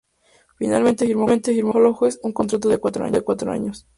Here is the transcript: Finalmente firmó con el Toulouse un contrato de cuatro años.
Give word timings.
Finalmente 0.57 1.05
firmó 1.05 1.25
con 1.25 1.35
el 1.35 1.43
Toulouse 1.43 2.17
un 2.23 2.33
contrato 2.33 2.67
de 2.69 2.79
cuatro 2.79 3.51
años. 3.53 3.87